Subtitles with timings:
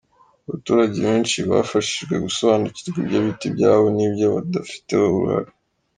[0.47, 5.51] Abaturage benshi bafashijwe gusobanukirwa ibyo bita ibyabo n’ibyo badafiteho uruhare.